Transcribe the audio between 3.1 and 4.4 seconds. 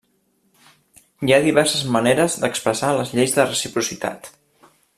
lleis de reciprocitat.